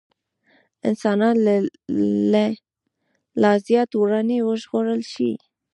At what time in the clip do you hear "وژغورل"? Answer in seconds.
4.47-5.01